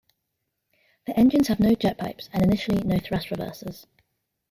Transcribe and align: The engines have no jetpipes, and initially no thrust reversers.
The 1.05 1.15
engines 1.15 1.47
have 1.49 1.59
no 1.59 1.75
jetpipes, 1.75 2.27
and 2.33 2.41
initially 2.41 2.81
no 2.81 2.97
thrust 2.97 3.27
reversers. 3.27 3.85